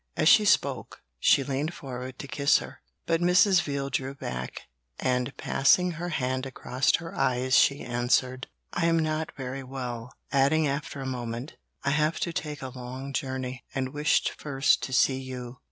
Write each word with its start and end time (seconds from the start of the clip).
As 0.17 0.27
she 0.27 0.45
spoke, 0.45 1.03
she 1.19 1.43
leaned 1.43 1.75
forward 1.75 2.17
to 2.17 2.27
kiss 2.27 2.57
her, 2.57 2.81
but 3.05 3.21
Mrs. 3.21 3.61
Veal 3.61 3.91
drew 3.91 4.15
back, 4.15 4.61
and 4.99 5.37
passing 5.37 5.91
her 5.91 6.09
hand 6.09 6.47
across 6.47 6.95
her 6.95 7.13
eyes, 7.15 7.55
she 7.55 7.81
answered: 7.81 8.47
'I 8.73 8.85
am 8.87 8.97
not 8.97 9.35
very 9.37 9.61
well;' 9.61 10.11
adding 10.31 10.67
after 10.67 11.01
a 11.01 11.05
moment, 11.05 11.53
'I 11.83 11.91
have 11.91 12.19
to 12.21 12.33
take 12.33 12.63
a 12.63 12.69
long 12.75 13.13
journey, 13.13 13.63
and 13.75 13.93
wished 13.93 14.31
first 14.31 14.81
to 14.85 14.91
see 14.91 15.19
you.' 15.19 15.59